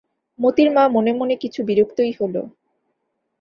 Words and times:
মোতির 0.39 0.69
মা 0.71 0.83
মনে 0.87 1.11
মনে 1.13 1.35
কিছু 1.35 1.59
বিরক্তই 1.65 2.11
হল। 2.19 2.35